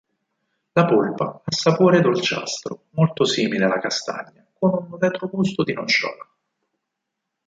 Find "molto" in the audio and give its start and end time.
2.93-3.23